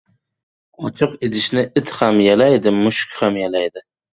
[0.87, 3.41] •Ochiq idishni it ham yalaydi, mushuk ham.